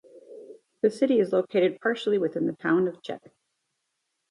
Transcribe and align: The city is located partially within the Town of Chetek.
The 0.81 0.89
city 0.89 1.19
is 1.19 1.31
located 1.31 1.79
partially 1.79 2.17
within 2.17 2.47
the 2.47 2.53
Town 2.55 2.87
of 2.87 3.03
Chetek. 3.03 3.33